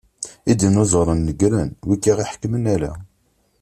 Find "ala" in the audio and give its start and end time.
2.75-2.91